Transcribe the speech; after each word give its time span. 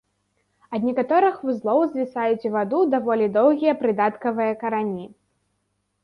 Ад 0.75 0.85
некаторых 0.89 1.35
вузлоў 1.49 1.79
звісаюць 1.91 2.45
у 2.49 2.49
ваду 2.55 2.79
даволі 2.93 3.27
доўгія 3.35 3.73
прыдаткавыя 3.83 4.53
карані. 4.63 5.05